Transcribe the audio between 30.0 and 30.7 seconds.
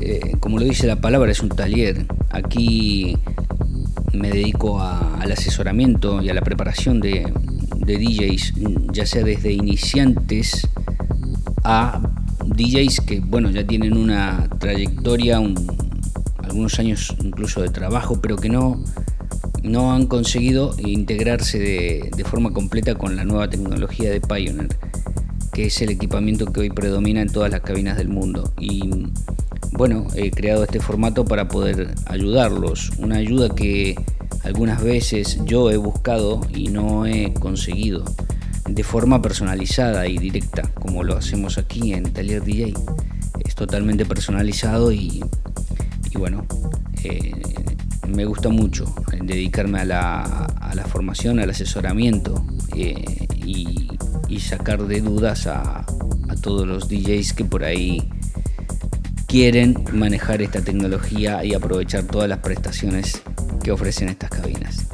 he creado